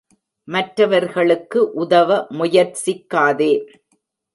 [0.47, 2.09] மற்றவர்களுக்கு உதவ
[2.31, 3.53] முயற்சிக்காதே.